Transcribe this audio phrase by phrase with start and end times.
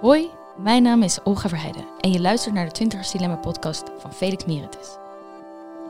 [0.00, 4.12] Hoi, mijn naam is Olga Verheijden en je luistert naar de 20 Dilemma podcast van
[4.12, 4.96] Felix Meritis.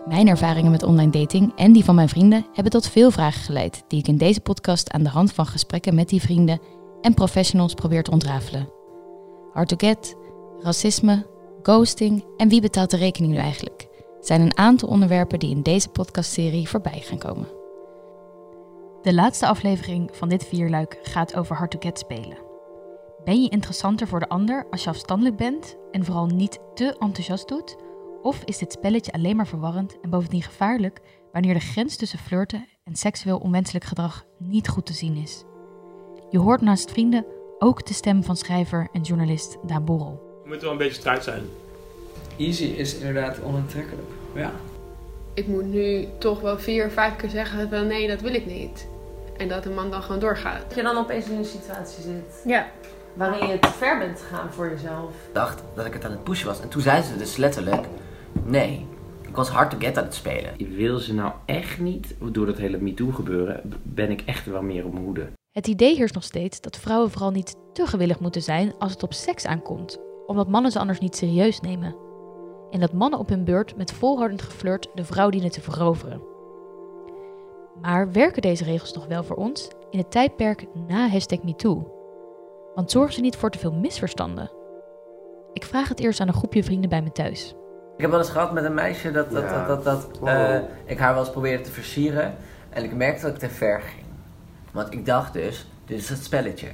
[0.07, 3.85] Mijn ervaringen met online dating en die van mijn vrienden hebben tot veel vragen geleid
[3.89, 6.61] die ik in deze podcast aan de hand van gesprekken met die vrienden
[7.01, 8.69] en professionals probeer te ontrafelen.
[9.53, 10.17] Hard to get,
[10.61, 11.27] racisme,
[11.63, 13.89] ghosting en wie betaalt de rekening nu eigenlijk
[14.21, 17.49] zijn een aantal onderwerpen die in deze podcastserie voorbij gaan komen.
[19.03, 22.53] De laatste aflevering van dit vierluik gaat over hard to get spelen.
[23.25, 27.49] Ben je interessanter voor de ander als je afstandelijk bent en vooral niet te enthousiast
[27.49, 27.77] doet?
[28.23, 31.01] Of is dit spelletje alleen maar verwarrend en bovendien gevaarlijk
[31.33, 35.45] wanneer de grens tussen flirten en seksueel onwenselijk gedrag niet goed te zien is?
[36.31, 37.27] Je hoort naast vrienden
[37.59, 40.39] ook de stem van schrijver en journalist Daan Borrel.
[40.43, 41.43] Het moet wel een beetje strijd zijn.
[42.37, 44.09] Easy is inderdaad onaantrekkelijk.
[44.35, 44.53] Ja.
[45.35, 48.87] Ik moet nu toch wel vier, vijf keer zeggen van nee, dat wil ik niet.
[49.37, 50.63] En dat de man dan gewoon doorgaat.
[50.69, 52.67] Dat je dan opeens in een situatie zit Ja.
[53.15, 55.15] Waarin je te ver bent gegaan voor jezelf.
[55.33, 56.61] dacht dat ik het aan het pushen was.
[56.61, 57.87] En toen zei ze dus letterlijk:
[58.45, 58.87] Nee,
[59.23, 60.55] ik was hard to get aan het spelen.
[60.57, 64.63] Ik wil ze nou echt niet, door dat hele MeToo gebeuren, ben ik echt wel
[64.63, 65.31] meer op mijn hoede.
[65.51, 69.03] Het idee heerst nog steeds dat vrouwen vooral niet te gewillig moeten zijn als het
[69.03, 71.97] op seks aankomt, omdat mannen ze anders niet serieus nemen.
[72.71, 76.23] En dat mannen op hun beurt met volhardend geflirt de vrouw dienen te veroveren.
[77.83, 81.94] Maar werken deze regels nog wel voor ons in het tijdperk na hashtag MeToo?
[82.75, 84.51] Want zorgen ze niet voor te veel misverstanden?
[85.53, 87.55] Ik vraag het eerst aan een groepje vrienden bij me thuis.
[87.97, 89.67] Ik heb wel eens gehad met een meisje dat, dat, Ja.
[89.67, 90.29] dat, dat, dat, Wow.
[90.29, 92.35] eh, ik haar wel eens probeerde te versieren.
[92.71, 94.05] En ik merkte dat ik te ver ging.
[94.73, 96.69] Want ik dacht dus, dit is het spelletje.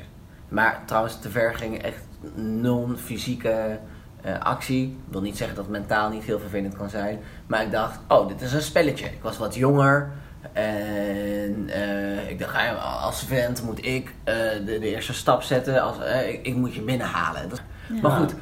[0.48, 2.02] Maar trouwens, te ver ging echt
[2.34, 3.78] non-fysieke
[4.22, 4.86] eh, actie.
[4.86, 7.18] Ik wil niet zeggen dat het mentaal niet heel vervelend kan zijn.
[7.46, 9.06] Maar ik dacht, oh, dit is een spelletje.
[9.06, 10.10] Ik was wat jonger.
[10.52, 15.82] En eh, ik dacht, ah als vent moet ik eh, de, de eerste stap zetten.
[15.82, 17.48] Als, eh, ik, ik moet je binnenhalen.
[17.48, 17.62] Dat-
[18.02, 18.34] Maar goed,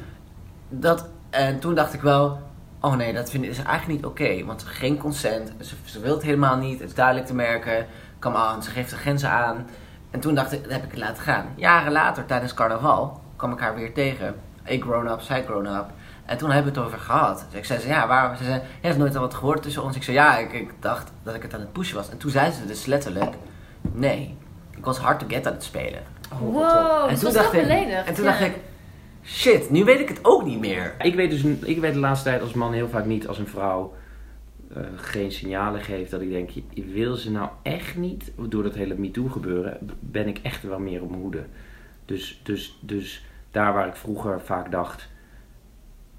[0.69, 2.39] dat, en toen dacht ik wel,
[2.81, 4.45] oh nee, dat vind ik is eigenlijk niet oké.
[4.45, 7.85] want geen consent, ze, ze wil het helemaal niet, het is duidelijk te merken.
[8.19, 9.67] Come on, ze geeft de grenzen aan.
[10.11, 11.45] En toen dacht ik, dat heb ik het laten gaan.
[11.55, 14.35] Jaren later, tijdens carnaval, kwam ik haar weer tegen.
[14.69, 15.85] Ik grown up, zij grown up.
[16.25, 17.45] En toen hebben we het over gehad.
[17.49, 18.37] Dus ik zei, ze, ja, waarom?
[18.37, 19.95] Ze zei, je hebt nooit al wat gehoord tussen ons.
[19.95, 22.09] Ik zei, ja, ik, ik dacht dat ik het aan het pushen was.
[22.09, 23.33] En toen zei ze dus letterlijk,
[23.81, 24.37] nee,
[24.77, 26.03] ik was hard to get aan het spelen.
[26.39, 28.07] Wow, en dus toen was dacht heel ik, beledigd.
[28.07, 28.29] en toen ja.
[28.29, 28.55] dacht ik,
[29.23, 30.95] shit, nu weet ik het ook niet meer.
[30.99, 33.47] Ik weet dus, ik weet de laatste tijd als man heel vaak niet als een
[33.47, 33.93] vrouw
[34.73, 38.95] eh, geen signalen geeft dat ik denk, wil ze nou echt niet, door dat hele
[38.95, 41.45] MeToo gebeuren, ben ik echt wel meer op mijn hoede.
[42.05, 45.09] Dus, dus, dus daar waar ik vroeger vaak dacht,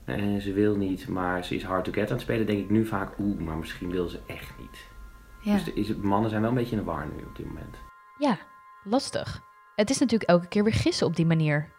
[0.05, 2.71] eh, ze wil niet, maar ze is hard to get aan het spelen, denk ik
[2.71, 4.89] nu vaak, oeh, maar misschien wil ze echt niet.
[5.43, 5.53] Ja.
[5.55, 7.47] Dus de, is het, mannen zijn wel een beetje in de war nu op dit
[7.47, 7.77] moment.
[8.19, 8.39] Ja,
[8.85, 9.43] lastig.
[9.77, 11.73] Het is natuurlijk elke keer weer gissen op die manier.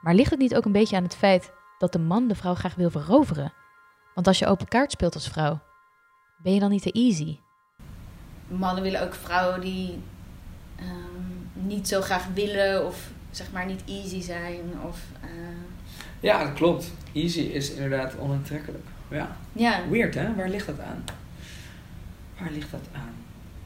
[0.00, 2.54] Maar ligt het niet ook een beetje aan het feit dat de man de vrouw
[2.54, 3.52] graag wil veroveren?
[4.14, 5.60] Want als je open kaart speelt als vrouw,
[6.42, 7.38] ben je dan niet te easy?
[8.58, 10.02] mannen willen ook vrouwen die
[10.76, 14.60] ehm, niet zo graag willen of zeg maar niet easy zijn.
[14.88, 15.28] Of, eh,
[16.20, 16.92] ja, dat klopt.
[17.12, 18.84] Easy is inderdaad onaantrekkelijk.
[19.08, 19.36] Ja.
[19.52, 20.34] ja, Weird hè?
[20.34, 21.04] Waar ligt dat aan?
[22.38, 23.14] Waar ligt dat aan?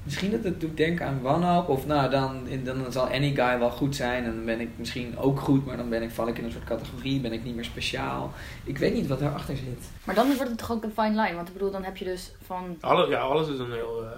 [0.02, 1.68] Misschien dat het doet denken aan wanhoop.
[1.68, 4.24] Of nou, dan, in, dan zal any guy wel goed zijn.
[4.24, 5.66] En dan ben ik misschien ook goed.
[5.66, 7.20] Maar dan ben ik, val ik in een soort categorie.
[7.20, 8.32] Ben ik niet meer speciaal.
[8.64, 9.90] Ik weet niet wat daarachter zit.
[10.04, 11.34] maar dan wordt het toch ook een fine line.
[11.34, 14.10] Want ik bedoel, dan heb je dus van Alles, ja, alles is een heel uh,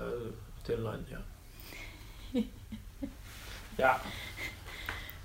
[0.63, 1.21] thin line, ja.
[3.85, 4.01] ja,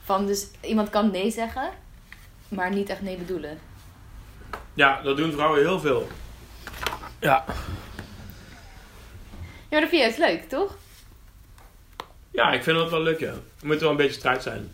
[0.03, 1.69] Van dus iemand kan nee zeggen,
[2.47, 3.59] maar niet echt nee bedoelen.
[4.73, 6.07] ja, dat doen vrouwen heel veel.
[7.19, 7.45] Ja,
[9.73, 10.77] Ja, maar dat vind je juist leuk, toch?
[12.31, 13.31] ja ik vind dat wel leuk, ja.
[13.31, 14.71] Er moet wel een beetje strijd zijn.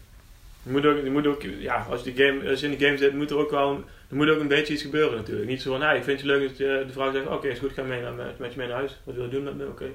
[0.64, 2.86] Je moet ook, je moet ook ja, als je, die game, als je in de
[2.86, 5.48] game zit, moet er ook wel, er moet ook een beetje iets gebeuren natuurlijk.
[5.48, 7.60] Niet zo van, nee, ik vind het leuk dat je, de vrouw zegt, oké, is
[7.60, 9.00] goed, ga mee naar, met, met je mee naar huis.
[9.04, 9.68] Wat wil je doen met me?
[9.68, 9.90] Oké.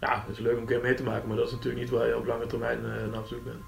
[0.00, 1.90] Ja, het is leuk om een keer mee te maken, maar dat is natuurlijk niet
[1.90, 3.62] waar je op lange termijn uh, naar op zoek bent.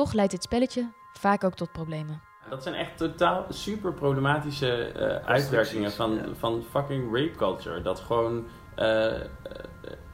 [0.00, 2.20] Toch leidt dit spelletje vaak ook tot problemen.
[2.48, 6.22] Dat zijn echt totaal super problematische eh, uitwerkingen van, ja.
[6.38, 7.82] van fucking rape culture.
[7.82, 9.22] Dat gewoon eh, eh,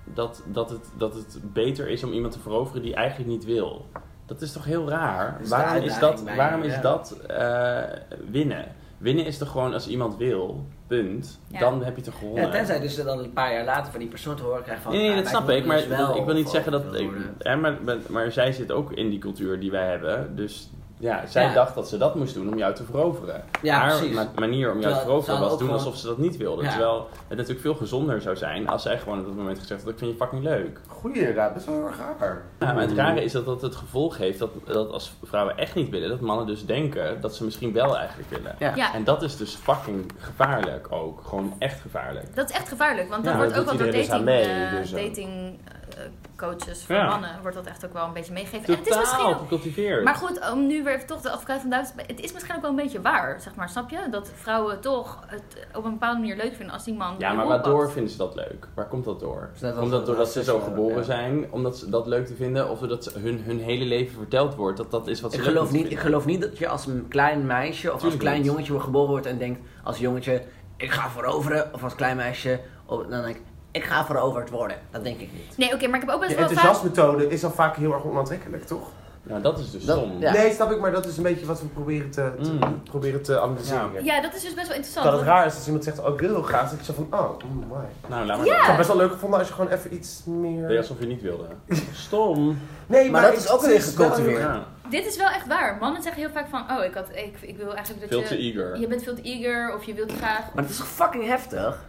[0.04, 3.90] dat, dat, het, dat het beter is om iemand te veroveren die eigenlijk niet wil.
[4.26, 5.40] Dat is toch heel raar?
[5.40, 7.82] is waarom is dat, waarom is dat eh,
[8.30, 8.74] winnen?
[8.98, 11.40] Winnen is toch gewoon als iemand wil, punt.
[11.46, 11.58] Ja.
[11.58, 12.44] Dan heb je toch gewonnen.
[12.44, 14.92] Ja, tenzij dus dan een paar jaar later van die persoon te horen krijgt van...
[14.92, 15.66] Nee, nee, ah, dat snap ik.
[15.66, 16.94] Maar dus wel ik wil niet zeggen dat.
[16.94, 20.36] Ik, hè, maar, maar, maar zij zit ook in die cultuur die wij hebben.
[20.36, 21.52] Dus Ja, zij Ja.
[21.52, 23.44] dacht dat ze dat moest doen om jou te veroveren.
[23.62, 26.36] Ja, Haar ma- manier om jou te veroveren was doen gewoon- alsof ze dat niet
[26.36, 26.62] wilde.
[26.62, 26.68] Ja.
[26.70, 29.92] Terwijl het natuurlijk veel gezonder zou zijn als zij gewoon op dat moment gezegd had,
[29.92, 30.80] ik vind je fucking leuk.
[30.88, 32.42] Goeie inderdaad, best wel heel erg raar.
[32.58, 35.74] Ja, maar het rare is dat dat het gevolg heeft dat, dat als vrouwen echt
[35.74, 38.54] niet willen, dat mannen dus denken dat ze misschien wel eigenlijk willen.
[38.58, 38.72] Ja.
[38.74, 38.94] Ja.
[38.94, 41.20] En dat is dus fucking gevaarlijk ook.
[41.24, 42.34] Gewoon echt gevaarlijk.
[42.36, 44.70] Dat is echt gevaarlijk, want dat wordt dat ook wel door dating, dus mee, eh,
[44.70, 45.04] dus, eh.
[45.06, 45.58] dating
[45.96, 46.02] eh,
[46.36, 47.08] coaches voor Ja.
[47.08, 48.66] mannen wordt dat echt ook wel een beetje meegegeven.
[48.66, 51.60] En het is Totaal misschien ook, maar goed, om nu weer even toch de advocaat
[51.60, 53.98] van Duits, het is misschien ook wel een beetje waar, zeg maar, snap je?
[54.10, 57.46] Dat vrouwen toch het op een bepaalde manier leuk vinden als die man Ja, maar
[57.46, 57.92] waardoor pakt.
[57.92, 58.68] vinden ze dat leuk?
[58.74, 59.50] Waar komt dat door?
[59.60, 61.02] Dat Komt dat zo- doordat ze zo geboren ja.
[61.02, 61.46] zijn?
[61.52, 62.70] Omdat ze dat leuk te vinden?
[62.70, 65.52] Of doordat hun, hun hele leven verteld wordt dat dat is wat ze Ik leuk
[65.52, 66.04] geloof, niet, ik vinden?
[66.04, 69.10] geloof niet dat je als een klein meisje of als een klein jongetje wordt geboren
[69.10, 70.42] wordt en denkt als jongetje,
[70.76, 71.74] ik ga veroveren.
[71.74, 74.76] Of als klein meisje, of, dan denk ik, ik ga veroverd worden.
[74.90, 75.56] Dat denk ik niet.
[75.56, 76.56] Nee, oké, maar ik heb ook best De wel vaak...
[76.56, 78.90] enthousiasmethode is al vaak heel erg onaantrekkelijk, toch?
[79.28, 80.20] Nou, dat is dus Dat- stom.
[80.20, 80.32] ja.
[80.32, 82.82] Nee, snap ik, maar dat is een beetje wat we proberen te, te- Mm.
[82.82, 83.90] proberen te analyseren.
[83.92, 84.00] Ja.
[84.14, 85.04] Ja, dat is dus best wel interessant.
[85.06, 86.92] Dat het raar is als iemand zegt, oh ik wil heel graag, dan ik zo
[86.92, 87.76] van, oh, mm, why.
[88.08, 88.52] Nou, laat maar Ja.
[88.52, 90.76] Ik had het best wel leuk gevonden als je gewoon even iets meer...
[90.78, 91.44] alsof je niet wilde.
[91.92, 92.58] Stom.
[92.86, 94.36] Nee, Maar maar, dat is ook weer gecultiveerd.
[94.38, 94.64] heel- Ja.
[94.90, 95.76] Dit is wel echt waar.
[95.80, 98.26] Mannen zeggen heel vaak van, oh, ik, had, ik, ik wil eigenlijk dat Veel je...
[98.26, 98.78] te eager.
[98.80, 100.40] Je bent veel te eager of je wilt graag...
[100.54, 101.84] Maar het is toch fucking heftig?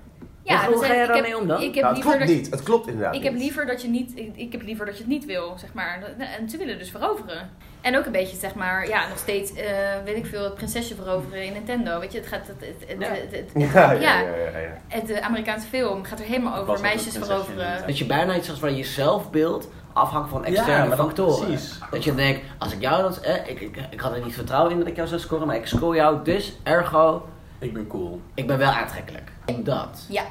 [0.48, 1.62] Ja, hoe ga je daarmee heb- om dan?
[1.62, 2.52] Ik heb Nou, het liever klopt dat je- niet.
[2.52, 3.42] Het klopt inderdaad Ik heb niet.
[3.42, 6.00] liever dat je niet, ik, ik heb liever dat je het niet wil, zeg maar.
[6.18, 7.50] Dat- En ze willen dus veroveren.
[7.82, 9.66] En ook een beetje, zeg maar, ja, nog steeds, eh,
[10.06, 12.00] weet ik veel, het prinsesje veroveren in Nintendo.
[12.00, 13.08] Weet je, het gaat, het, het, het, Ja.
[13.08, 14.20] het, het- Ja, ja, Ja.
[14.20, 14.78] ja, ja, ja.
[14.88, 17.84] het, eh, Amerikaanse film gaat er helemaal over meisjes veroveren.
[17.88, 21.48] Dat je bijna iets als van je zelfbeeld afhangt van externe Ja, factoren.
[21.48, 21.80] precies.
[21.92, 24.72] Dat je denkt, als ik jou dan, eh, ik, ik, ik had er niet vertrouwen
[24.72, 27.26] in dat ik jou zou scoren, maar ik score jou, dus ergo,
[27.60, 28.22] Ik ben cool.
[28.34, 29.32] ik ben wel aantrekkelijk.
[29.60, 30.06] Dat.
[30.10, 30.24] Ja,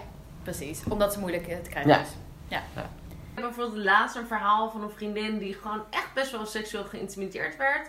[0.42, 0.82] precies.
[0.88, 2.00] Omdat ze moeilijk eh, te krijgen Ja.
[2.00, 2.08] is.
[2.48, 2.58] Ja.
[2.58, 6.84] Ik heb bijvoorbeeld laatst een verhaal van een vriendin die gewoon echt best wel seksueel
[6.84, 7.88] geïntimideerd werd.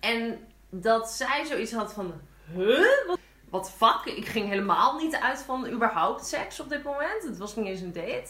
[0.00, 0.38] En
[0.70, 2.12] dat zij zoiets had van,
[2.54, 3.06] huh?
[3.06, 3.18] Wat,
[3.48, 4.14] wat fuck?
[4.16, 7.22] Ik ging helemaal niet uit van überhaupt seks op dit moment.
[7.22, 8.28] Het was niet eens een date.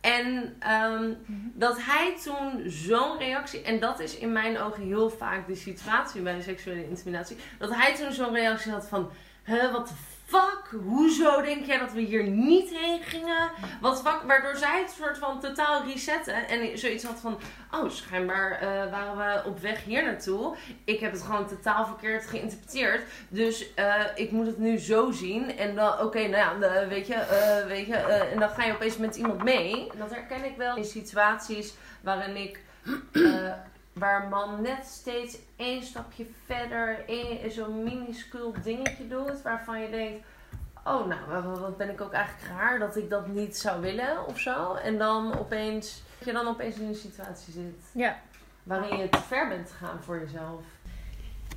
[0.00, 1.12] En ehm,
[1.54, 6.22] dat hij toen zo'n reactie, en dat is in mijn ogen heel vaak de situatie
[6.22, 9.10] bij de seksuele intimidatie, dat hij toen zo'n reactie had van,
[9.44, 9.94] huh, wat de
[10.30, 10.80] fuck?
[10.82, 13.50] Hoezo denk jij dat we hier niet heen gingen?
[13.80, 14.22] Wat fuck?
[14.26, 17.38] Waardoor zij het soort van totaal resetten en zoiets had van,
[17.70, 20.56] oh schijnbaar eh, waren we op weg hier naartoe.
[20.84, 25.56] Ik heb het gewoon totaal verkeerd geïnterpreteerd, dus eh, ik moet het nu zo zien.
[25.56, 27.96] En dan, oké, nou ja, weet je, eh, weet je,
[28.32, 29.90] en dan ga je opeens met iemand mee.
[29.98, 32.60] Dat herken ik wel in situaties waarin ik
[34.00, 36.98] waar een man net steeds één stapje verder,
[37.48, 40.26] zo'n minuscuul dingetje doet, waarvan je denkt,
[40.84, 44.26] oh nou, wat- wat ben ik ook eigenlijk raar dat ik dat niet zou willen
[44.26, 44.74] of zo.
[44.74, 48.18] En dan opeens, dat je dan opeens in een situatie zit Ja.
[48.62, 50.60] waarin je te ver bent gegaan voor jezelf.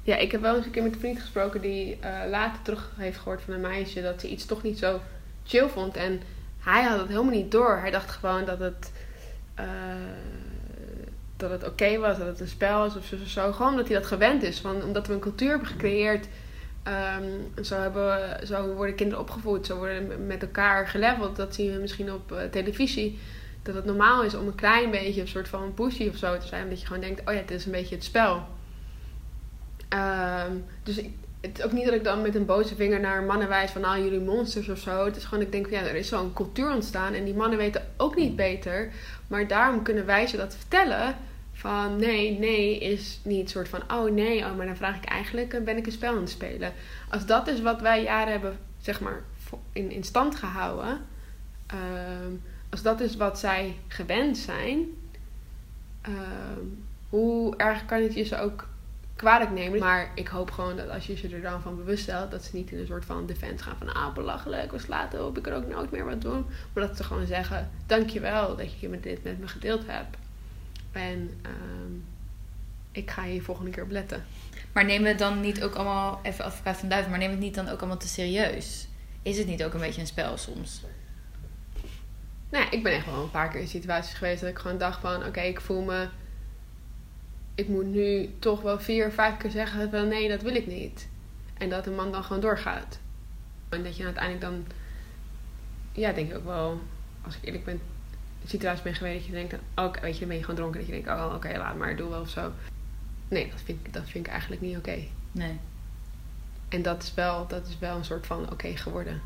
[0.04, 2.92] Ja, ik heb wel eens een keer met een vriend gesproken die eh, later terug
[2.98, 5.00] heeft gehoord van een meisje dat ze iets toch niet zo
[5.44, 5.96] chill vond.
[5.96, 6.22] En
[6.60, 7.78] hij had het helemaal niet door.
[7.78, 8.92] Hij dacht gewoon dat het,
[9.56, 9.66] eh,
[11.38, 13.52] dat het oké was, dat het een spel was of zo.
[13.52, 14.60] Gewoon omdat hij dat gewend is.
[14.60, 16.28] Van, omdat we een cultuur hebben gecreëerd.
[16.84, 17.24] ehm,
[17.64, 21.36] zo, hebben zo worden kinderen opgevoed, zo worden met elkaar geleveld.
[21.36, 23.20] Dat zien we misschien op eh, televisie.
[23.64, 26.48] Dat het normaal is om een klein beetje een soort van pushy of zo te
[26.48, 26.64] zijn.
[26.64, 28.48] Omdat je gewoon denkt, oh ja, het is een beetje het spel.
[29.90, 30.52] Ehm,
[30.84, 31.12] dus ik,
[31.44, 33.82] het is ook niet dat ik dan met een boze vinger naar mannen wijs van
[33.82, 35.06] nou jullie monsters of zo.
[35.06, 37.58] Het is gewoon, ik denk van ja, er is zo'n cultuur ontstaan en die mannen
[37.58, 38.92] weten ook niet beter.
[39.28, 41.16] Maar daarom kunnen wij ze dat vertellen
[41.54, 45.54] van nee, nee is niet soort van oh nee, oh maar dan vraag ik eigenlijk,
[45.54, 46.74] eh, ben ik een spel aan het spelen.
[47.10, 49.22] Als dat is wat wij jaren hebben, zeg maar,
[49.72, 51.02] in, in stand gehouden.
[51.68, 52.32] ehm,
[52.70, 54.86] als dat is wat zij gewend zijn,
[56.02, 56.66] ehm,
[57.10, 58.68] hoe erg kan het je ze ook
[59.24, 59.80] kwalijk nemen.
[59.80, 62.56] Maar ik hoop gewoon dat als je ze er dan van bewust stelt, dat ze
[62.56, 65.56] niet in een soort van defense gaan van ah belachelijk, was later hoop ik er
[65.56, 66.46] ook nooit meer wat doen.
[66.74, 70.18] Maar dat ze gewoon zeggen, dankjewel dat je dit met me gedeeld hebt.
[70.92, 71.94] En ehm,
[72.92, 74.26] ik ga hier volgende keer op letten.
[74.74, 77.40] Maar nemen we het dan niet ook allemaal, even advocaat van duiven, maar we het
[77.40, 78.88] niet dan ook allemaal te serieus?
[79.22, 80.82] Is het niet ook een beetje een spel soms?
[82.50, 84.78] Nou, ja, ik ben echt wel een paar keer in situaties geweest dat ik gewoon
[84.78, 85.26] dacht van...
[85.26, 86.08] Oké, ik voel me...
[87.56, 91.10] Ik moet nu toch wel vier, vijf keer zeggen van nee, dat wil ik niet.
[91.54, 93.00] En dat een man dan gewoon doorgaat.
[93.70, 94.66] En dat je uiteindelijk dan...
[95.92, 96.82] Ja, denk ik ook wel...
[97.22, 97.82] Als ik eerlijk ben...
[98.42, 99.52] In situaties ben geweest dat je denkt...
[99.52, 100.80] dan, Oké, weet je, dan ben je gewoon dronken.
[100.80, 102.52] Dat je denkt, oh oké, laat maar, doe wel of zo.
[103.28, 105.00] Nee, dat vind ik, dat vind ik eigenlijk niet oké.
[105.32, 105.60] Nee.
[106.70, 109.22] En dat is wel, dat is wel een soort van oké geworden.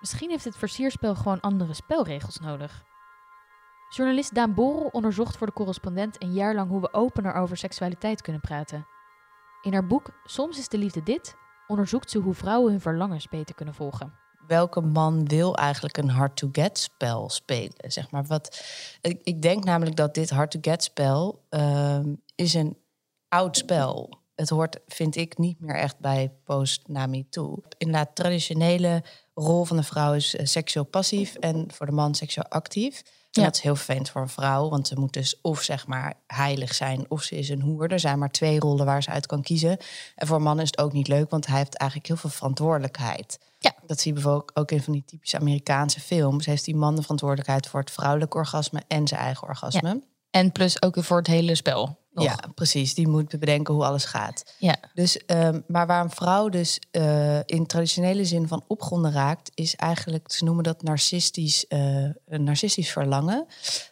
[0.00, 2.82] Misschien heeft het versierspel gewoon andere spelregels nodig.
[3.88, 8.22] Journalist Daan Borrel onderzocht voor de correspondent een jaar lang hoe we opener over seksualiteit
[8.22, 8.86] kunnen praten.
[9.62, 13.54] In haar boek Soms is de liefde dit onderzoekt ze hoe vrouwen hun verlangens beter
[13.54, 14.12] kunnen volgen.
[14.46, 17.74] welke man wil eigenlijk een hard-to-get spel spelen?
[17.76, 18.24] Zeg maar.
[18.24, 18.64] Wat,
[19.00, 22.76] ik, denk namelijk dat dit hard-to-get spel ehm, is een
[23.28, 24.20] oud spel.
[24.34, 27.62] Het hoort, vind ik, niet meer echt bij post-Nami toe.
[27.78, 29.02] Inderdaad, traditionele
[29.34, 33.02] rol van de vrouw is eh, seksueel passief en voor de man seksueel actief.
[33.38, 36.14] En dat is heel vervelend voor een vrouw, want ze moet dus of zeg maar
[36.26, 37.92] heilig zijn of ze is een hoer.
[37.92, 39.78] Er zijn maar twee rollen waar ze uit kan kiezen.
[40.14, 42.30] En voor een man is het ook niet leuk, want hij heeft eigenlijk heel veel
[42.30, 43.38] verantwoordelijkheid.
[43.58, 43.74] Ja.
[43.86, 46.46] Dat zie je bijvoorbeeld ook in van die typische Amerikaanse films.
[46.46, 50.02] Heeft die man de verantwoordelijkheid voor het vrouwelijk orgasme en zijn eigen orgasme.
[50.30, 51.97] En plus ook voor het hele spel.
[52.18, 52.26] Nog.
[52.26, 52.94] Ja, precies.
[52.94, 54.54] Die moet bedenken hoe alles gaat.
[54.58, 54.76] Ja.
[54.94, 59.76] Dus, ehm, maar waar een vrouw dus eh, in traditionele zin van opgronden raakt, is
[59.76, 61.78] eigenlijk, ze noemen dat narcistisch, eh,
[62.26, 63.46] een narcistisch verlangen.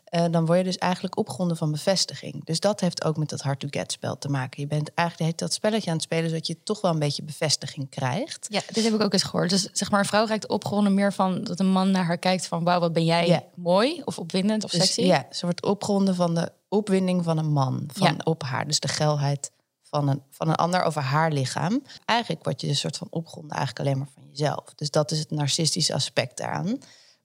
[0.07, 2.45] Eh, dan word je dus eigenlijk opgronden van bevestiging.
[2.45, 4.61] Dus dat heeft ook met dat hard-to-get spel te maken.
[4.61, 7.91] Je bent eigenlijk dat spelletje aan het spelen, zodat je toch wel een beetje bevestiging
[7.91, 8.47] krijgt.
[8.51, 9.51] Ja, dit heb ik ook eens gehoord.
[9.51, 12.47] Dus zeg maar, een vrouw raakt opgewonden meer van dat een man naar haar kijkt
[12.47, 15.01] van wauw, wat ben jij mooi of opwindend of Dus, sexy.
[15.01, 18.17] ja, ze wordt opgewonden van de opwinding van een man, van Ja.
[18.25, 18.67] op haar.
[18.67, 19.51] Dus de geilheid
[19.83, 21.83] van een, van een ander over haar lichaam.
[22.05, 24.75] Eigenlijk word je een soort van opgewonden eigenlijk alleen maar van jezelf.
[24.75, 26.79] Dus dat is het narcistische aspect daaraan.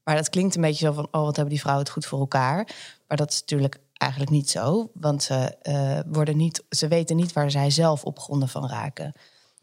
[0.03, 2.19] Maar dat klinkt een beetje zo van, oh, wat hebben die vrouwen het goed voor
[2.19, 2.67] elkaar.
[3.07, 4.91] Maar dat is natuurlijk eigenlijk niet zo.
[4.93, 9.13] Want ze, eh, worden niet, ze weten niet waar zij zelf opgewonden van raken.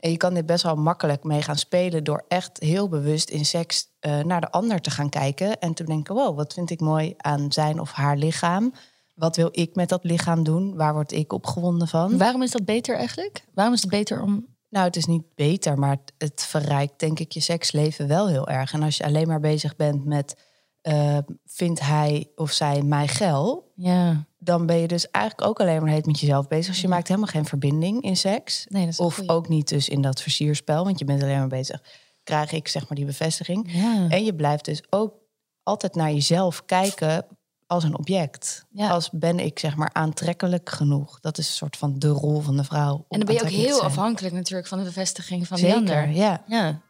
[0.00, 3.44] En je kan dit best wel makkelijk mee gaan spelen door echt heel bewust in
[3.44, 5.58] seks eh, naar de ander te gaan kijken.
[5.58, 8.74] En te denken, wow, wat vind ik mooi aan zijn of haar lichaam?
[9.18, 10.76] Wat wil ik met dat lichaam doen?
[10.76, 12.18] Waar word ik opgewonden van?
[12.18, 13.44] Waarom is dat beter eigenlijk?
[13.54, 14.46] Waarom is het beter om...
[14.70, 18.48] Nou, het is niet beter, maar het, het verrijkt denk ik je seksleven wel heel
[18.48, 18.72] erg.
[18.72, 20.36] En als je alleen maar bezig bent met,
[20.80, 23.72] eh, vindt hij of zij mij geil?
[23.74, 26.72] Ja, Dan ben je dus eigenlijk ook alleen maar heet met jezelf bezig.
[26.72, 28.66] Dus je maakt helemaal geen verbinding in seks.
[28.68, 29.30] nee, dat is een Of goeie.
[29.30, 31.82] ook niet dus in dat versierspel, want je bent alleen maar bezig.
[32.22, 33.72] Krijg ik zeg maar die bevestiging?
[33.72, 34.06] Ja.
[34.08, 35.14] En je blijft dus ook
[35.62, 37.26] altijd naar jezelf kijken
[37.68, 38.66] als een object.
[38.70, 38.88] Ja.
[38.88, 41.20] Als ben ik zeg maar aantrekkelijk genoeg.
[41.20, 43.04] Dat is een soort van de rol van de vrouw.
[43.08, 46.08] En dan ben je ook heel afhankelijk natuurlijk van de bevestiging van Zeker, ander.
[46.08, 46.44] ja.
[46.46, 46.80] Ja.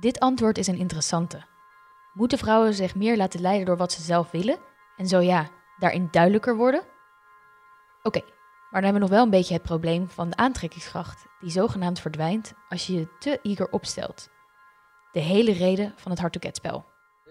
[0.00, 1.44] Dit antwoord is een interessante.
[2.12, 4.58] Moeten vrouwen zich meer laten leiden door wat ze zelf willen?
[4.96, 6.82] En zo ja, daarin duidelijker worden?
[8.02, 8.20] Oké,
[8.70, 12.00] maar dan hebben we nog wel een beetje het probleem van de aantrekkingskracht, die zogenaamd
[12.00, 14.28] verdwijnt als je je te eager opstelt.
[15.12, 16.84] De hele reden van het hard-to-get spel.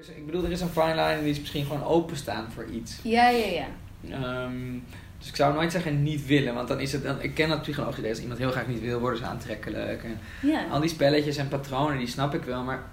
[0.08, 3.00] Ik bedoel, er is een fine line en die is misschien gewoon openstaan voor iets.
[3.04, 3.68] Ja, ja, ja.
[4.12, 4.78] Ehm,
[5.18, 7.22] dus ik zou nooit zeggen niet willen, want dan is het dan.
[7.22, 8.10] Ik ken dat psychologisch idee.
[8.10, 10.04] Als iemand heel graag niet wil, worden ze aantrekkelijk.
[10.04, 10.66] En Ja.
[10.70, 12.84] al die spelletjes en patronen, die snap ik wel, maar.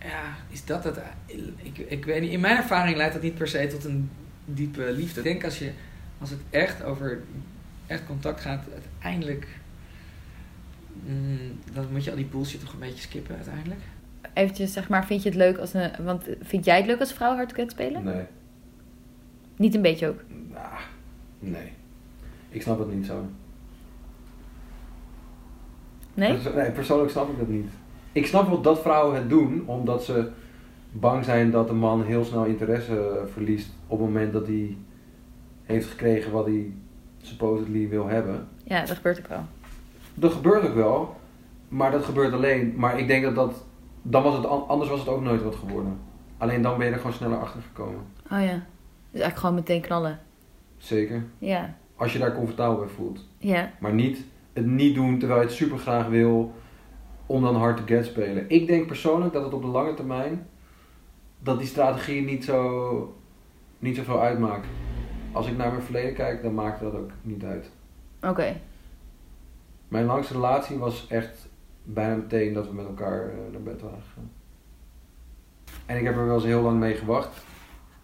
[0.00, 0.98] Ja, is dat het?
[1.62, 2.30] Ik, ik weet niet.
[2.30, 4.10] In mijn ervaring leidt dat niet per se tot een
[4.44, 5.18] diepe liefde.
[5.20, 5.70] Ik denk als je,
[6.18, 7.22] als het echt over
[7.86, 9.46] echt contact gaat, uiteindelijk.
[11.06, 13.80] mm, dan moet je al die bullshit toch een beetje skippen uiteindelijk.
[14.34, 15.90] Eventjes, zeg maar, vind je het leuk als een...
[16.04, 18.04] Want vind jij het leuk als vrouw hardcore spelen?
[18.04, 18.24] Nee.
[19.56, 20.20] Niet een beetje ook?
[20.52, 20.66] Nou,
[21.38, 21.72] nee.
[22.48, 23.26] Ik snap het niet zo.
[26.14, 26.32] Nee?
[26.32, 27.70] Perso- nee, persoonlijk snap ik dat niet.
[28.12, 30.28] Ik snap wel dat vrouwen het doen, omdat ze
[30.92, 34.76] bang zijn dat een man heel snel interesse verliest op het moment dat hij
[35.62, 36.72] heeft gekregen wat hij
[37.22, 38.48] supposedly wil hebben.
[38.64, 39.44] Ja, dat gebeurt ook wel.
[40.14, 41.16] Dat gebeurt ook wel,
[41.68, 42.74] maar dat gebeurt alleen.
[42.76, 43.64] Maar ik denk dat dat,
[44.10, 45.98] dan was het, an- anders was het ook nooit wat geworden.
[46.38, 48.00] Alleen dan ben je er gewoon sneller achter gekomen.
[48.24, 48.62] Oh ja.
[49.10, 50.18] Dus eigenlijk gewoon meteen knallen.
[50.76, 51.24] Zeker.
[51.38, 51.76] Ja.
[51.96, 53.24] Als je daar comfortabel bij voelt.
[53.38, 53.70] Ja.
[53.80, 56.54] Maar niet het niet doen terwijl je het super graag wil
[57.26, 58.44] om dan hard to get spelen.
[58.48, 60.46] Ik denk persoonlijk dat het op de lange termijn
[61.38, 63.16] dat die strategie niet zo
[63.78, 64.66] niet zoveel uitmaakt.
[65.32, 67.70] Als ik naar mijn verleden kijk, dan maakte dat ook niet uit.
[68.22, 68.56] Oké.
[69.88, 71.45] Mijn langste relatie was echt
[71.86, 74.32] bijna meteen dat we met elkaar eh, naar bed waren gegaan.
[75.86, 77.44] En ik heb er wel eens heel lang mee gewacht.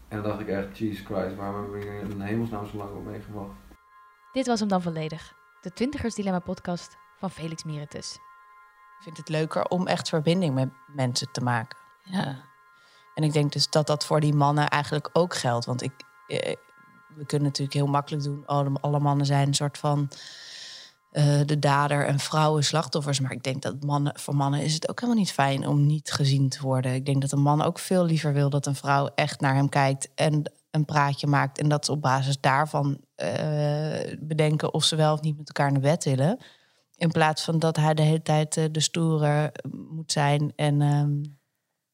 [0.09, 2.91] En dan dacht ik echt, Jesus Christ, waarom heb ik er in hemelsnaam zo lang
[2.91, 3.55] op mee gewacht?
[4.33, 5.35] Dit was hem dan volledig.
[5.61, 8.15] De Twintigers Dilemma podcast van Felix Meritus.
[8.99, 11.79] Ik vind het leuker om echt verbinding met mensen te maken.
[12.03, 12.45] Ja.
[13.15, 15.65] En ik denk dus dat dat voor die mannen eigenlijk ook geldt.
[15.65, 15.93] Want ik,
[16.27, 16.55] eh,
[17.15, 18.47] we kunnen natuurlijk heel makkelijk doen.
[18.47, 20.09] Alle, alle mannen zijn een soort van
[21.13, 23.21] eh, de dader en vrouwen slachtoffers.
[23.21, 26.13] Maar ik denk dat mannen, voor mannen is het ook helemaal niet fijn om niet
[26.13, 26.95] gezien te worden.
[26.95, 29.69] Ik denk dat een man ook veel liever wil dat een vrouw echt naar hem
[29.69, 31.59] kijkt en een praatje maakt.
[31.59, 35.73] En dat ze op basis daarvan eh, bedenken of ze wel of niet met elkaar
[35.73, 36.39] naar bed willen.
[36.97, 41.23] In plaats van dat hij de hele tijd eh, de stoere moet zijn en ehm,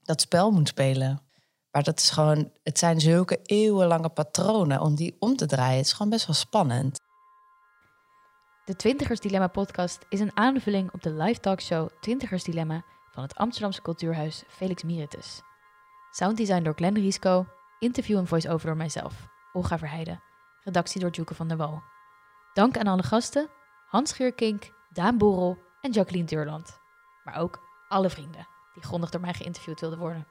[0.02, 1.20] dat spel moet spelen.
[1.70, 5.76] Maar dat is gewoon, het zijn zulke eeuwenlange patronen om die om te draaien.
[5.76, 7.06] Het is gewoon best wel spannend.
[8.68, 13.34] De Twintigers Dilemma podcast is een aanvulling op de live talkshow Twintigers Dilemma van het
[13.34, 15.42] Amsterdamse cultuurhuis Felix Miritus.
[16.10, 17.46] Sounddesign door Glenn Risco,
[17.78, 20.22] interview en voice-over door mijzelf, Olga Verheijden,
[20.64, 21.82] redactie door Joeke van der Wal.
[22.54, 23.48] Dank aan alle gasten,
[23.86, 26.80] Hans Geurkink, Daan Borrel en Jacqueline Deurland.
[27.24, 30.26] Maar ook alle vrienden die grondig door mij geïnterviewd wilden worden.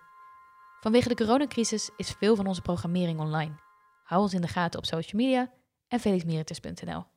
[0.80, 3.56] Vanwege de coronacrisis is veel van onze programmering online.
[4.04, 5.52] Hou ons in de gaten op social media
[5.88, 7.17] en felixmeritus.nl.